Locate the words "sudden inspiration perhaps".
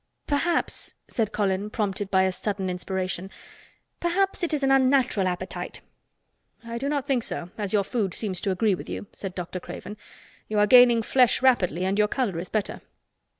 2.31-4.41